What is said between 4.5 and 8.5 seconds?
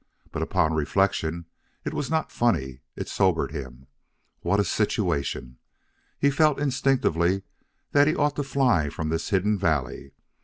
a situation! He felt instinctively that he ought to